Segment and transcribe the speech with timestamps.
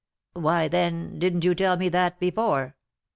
[0.33, 2.75] "Why, then, didn't you tell me that before?"